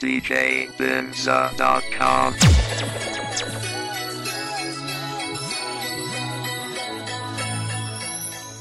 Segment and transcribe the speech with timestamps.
[0.00, 2.32] djbinza.com。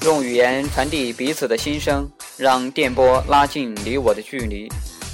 [0.04, 4.70] 用语言传递彼此的心声，让电波拉近你我的距离。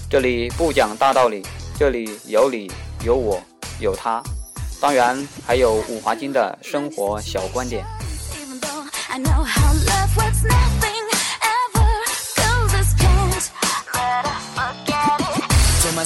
[0.10, 1.44] 这里不讲大道理，
[1.78, 2.72] 这里有你
[3.06, 3.40] 有我
[3.79, 4.20] 有他，
[4.81, 5.15] 当然
[5.46, 7.86] 还有五华金的生活小观点。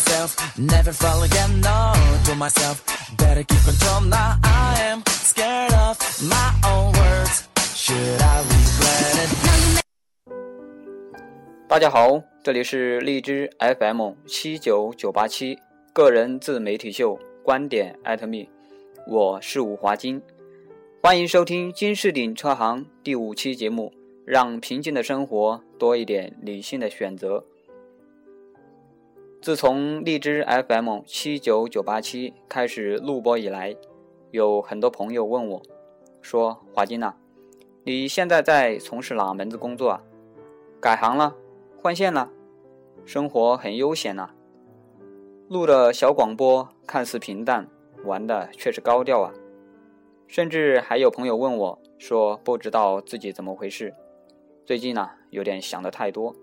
[0.03, 1.93] Myself, never fall again, no,
[2.25, 2.83] to myself,
[3.17, 9.83] better keep control now, I am scared of my own words, should I regret it?
[11.67, 15.57] 大家好，这里是荔枝 FM 七九九八七
[15.93, 18.47] 个人自媒体秀观点艾特 me，
[19.07, 20.21] 我是五华金，
[21.01, 23.91] 欢迎收听金士鼎车行第五期节目，
[24.25, 27.43] 让平静的生活多一点理性的选择。
[29.43, 33.75] 自从荔枝 FM 七九九八七开始录播以来，
[34.31, 35.61] 有很多朋友问我，
[36.21, 37.13] 说华金呐、
[37.83, 40.01] 你现在在从事哪门子工作啊？
[40.79, 41.35] 改行了？
[41.81, 42.29] 换线了？
[43.03, 44.29] 生活很悠闲呐、
[45.49, 47.67] 录的小广播看似平淡，
[48.05, 49.33] 玩的却是高调啊！
[50.25, 53.93] 甚至还有朋友问我说，不知道自己怎么回事，
[54.65, 56.33] 最近呢、有点想的太多。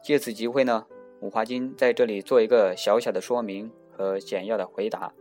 [0.00, 0.86] 借此机会呢，
[1.24, 5.14] 五华金在这里做一个小小的说明和简要的回答。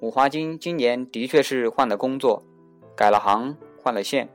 [0.00, 2.42] 五华金今年的确是换了工作，
[2.96, 4.28] 改了行，换了线，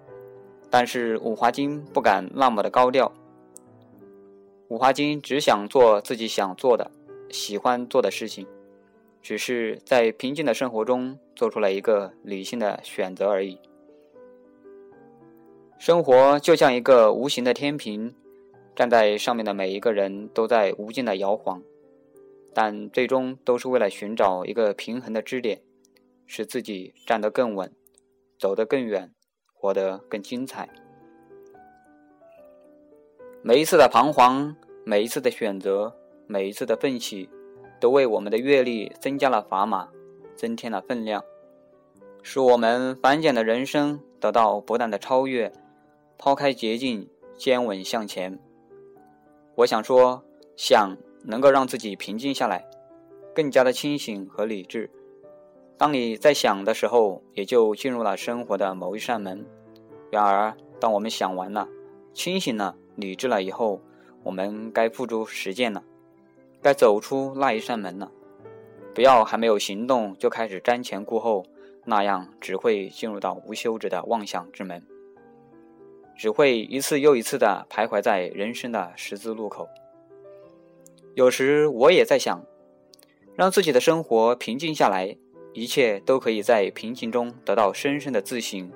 [0.70, 3.12] 但是五华金不敢那么的高调。
[4.70, 6.90] 五华金只想做自己想做的、
[7.30, 8.48] 喜欢做的事情，
[9.22, 13.59] 只是在平静的生活中做出了一个理性的选择而已。
[15.78, 18.16] 生活就像一个无形的天平，
[18.82, 21.62] 站在上面的每一个人都在无尽的摇晃，
[22.52, 25.62] 但最终都是为了寻找一个平衡的支点，
[26.26, 27.72] 使自己站得更稳，
[28.40, 29.14] 走得更远，
[29.53, 30.68] 活得更精彩。
[33.44, 37.30] 每一次的彷徨，每一次的选择，每一次的奋起，
[37.80, 39.90] 都为我们的阅历增加了砝码，
[40.36, 41.24] 增添了分量，
[42.24, 45.53] 使我们繁简的人生得到不断的超越，
[46.18, 48.40] 抛开捷径，坚稳向前。
[49.56, 50.23] 我想说，
[50.56, 52.66] 想能够让自己平静下来，
[53.35, 54.89] 更加的清醒和理智。
[55.78, 59.45] 当你在想的时候，也就进入了生活的某一扇门。
[60.11, 61.67] 然而，当我们想完了，
[62.13, 62.75] 清醒了。
[62.97, 63.81] 理智了以后，
[64.22, 65.81] 我们该付诸实践了，
[66.61, 68.11] 该走出那一扇门了。
[68.94, 71.45] 不要还没有行动就开始瞻前顾后，
[71.85, 74.85] 那样只会进入到无休止的妄想之门，
[76.22, 79.68] 只会一次又一次的徘徊在人生的十字路口。
[81.16, 82.46] 有时我也在想，
[83.36, 85.18] 让自己的生活平静下来，
[85.52, 88.72] 一切都可以在平静中得到深深的自省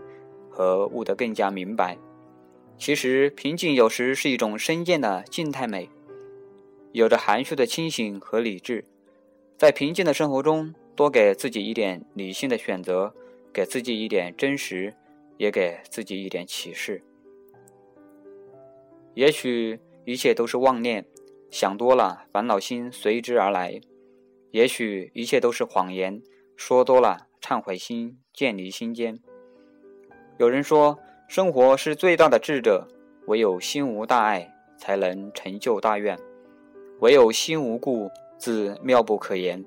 [0.49, 1.99] 和悟得更加明白。
[2.79, 5.87] 其实，平静有时是一种深见的静态美，
[6.93, 8.83] 有着含蓄的清醒和理智。
[9.55, 13.13] 在平静的生活中，多给自己一点理性的选择，
[13.53, 14.91] 给自己一点真实，
[15.37, 17.03] 也给自己一点启示。
[19.15, 21.05] 也许一切都是妄念，
[21.49, 23.81] 想多了，烦恼心随之而来；
[24.51, 26.21] 也许一切都是谎言，
[26.55, 29.19] 说多了，忏悔心渐离心间。
[30.37, 30.99] 有人说。
[31.27, 32.87] 生活是最大的智者，
[33.25, 36.15] 唯有心无大碍，才能成就大愿；
[36.99, 39.65] 唯有心无故，自妙不可言。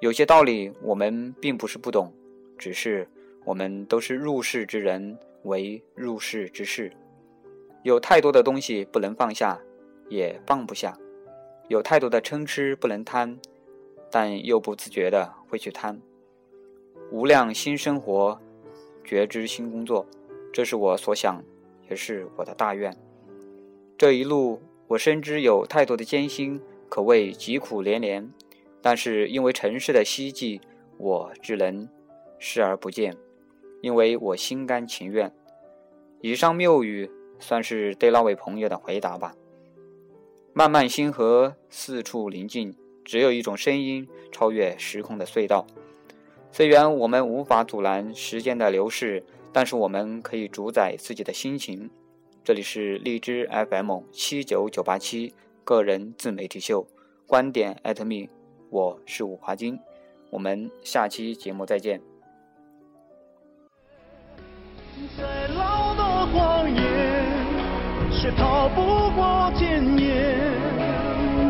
[0.00, 2.10] 有些道理我们并不是不懂，
[2.56, 3.06] 只是
[3.44, 6.90] 我们都是入世之人，为入世之事。
[7.86, 9.60] 有太多的东西不能放下，
[10.08, 10.92] 也放不下；
[11.68, 13.38] 有太多的嗔痴不能贪，
[14.10, 16.02] 但又不自觉的会去贪。
[17.12, 18.40] 无量新生活，
[19.04, 20.04] 觉知新工作。
[20.52, 21.40] 这是我所想，
[21.88, 22.92] 也是我的大愿。
[23.96, 28.28] 这一路，我深知有太多的艰辛，可谓疾苦连连。
[28.82, 30.60] 但是因为尘世的希冀，
[30.98, 31.88] 我只能
[32.40, 33.16] 视而不见，
[33.80, 35.32] 因为我心甘情愿。
[36.20, 39.34] 以上谬语算是对那位朋友的回答吧。
[40.52, 42.74] 漫漫星河，四处宁静，
[43.04, 45.66] 只有一种声音超越时空的隧道。
[46.50, 49.24] 虽然我们无法阻拦时间的流逝。
[49.52, 51.88] 但是我们可以主宰自己的心情。
[52.44, 55.32] 这里是荔枝 FM 七九九八七
[55.64, 56.86] 个人自媒体秀，
[57.26, 58.28] 观点艾特 me，
[58.68, 59.80] 我是五华金，
[60.28, 62.02] 我们下期节目再见。
[65.16, 67.15] 再老的荒野，
[68.18, 70.38] 却逃不过天眼，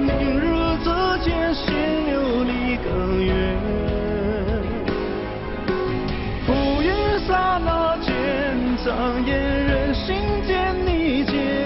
[0.04, 0.90] 明日之
[1.22, 1.72] 间，心
[2.06, 3.56] 流离更远。
[6.44, 6.90] 浮云
[7.26, 8.12] 刹那间，
[8.84, 11.65] 障眼人心间，你见。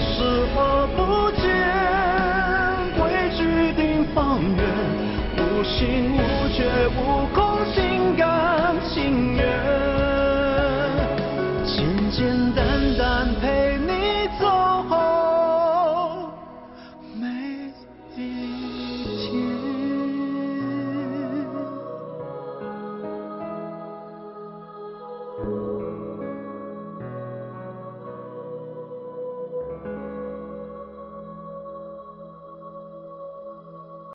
[0.00, 0.22] 视
[0.56, 0.58] 而
[0.96, 1.44] 不见，
[2.96, 3.00] 规
[3.36, 3.38] 矩
[3.74, 4.60] 定方圆，
[5.38, 6.18] 无心无
[6.52, 6.58] 觉
[6.96, 7.36] 无空，
[7.74, 9.44] 心甘情愿。
[11.64, 11.74] 简
[12.10, 12.16] 简
[12.54, 12.60] 单